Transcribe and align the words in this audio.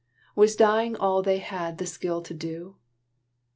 Was 0.35 0.55
dying 0.55 0.95
all 0.95 1.21
they 1.21 1.37
had 1.37 1.77
the 1.77 1.85
skill 1.85 2.23
to 2.23 2.33
do? 2.33 2.77